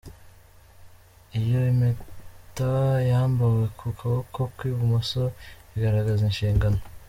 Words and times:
Iyo 1.39 1.59
Impeta 1.71 2.71
yambawe 3.09 3.63
ku 3.77 3.87
kuboko 3.97 4.39
kw’i 4.55 4.71
Bumoso 4.77 5.23
bigaragaza 5.71 6.23
inshingano. 6.31 6.79